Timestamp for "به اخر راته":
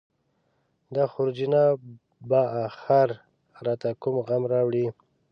2.29-3.89